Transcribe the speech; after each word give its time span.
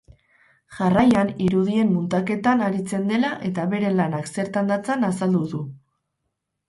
Jarraian, 0.75 1.27
irudien 1.47 1.91
muntaketan 1.97 2.65
aritzen 2.69 3.05
dela 3.11 3.31
eta 3.51 3.67
bere 3.75 3.95
lanak 4.01 4.33
zertan 4.37 4.73
datzan 4.75 5.07
azaldu 5.11 5.45
du. 5.53 5.63